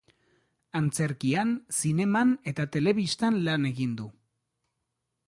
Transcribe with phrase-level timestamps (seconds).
[0.79, 1.51] Antzerkian,
[1.81, 4.09] zineman eta telebistan lan egin du.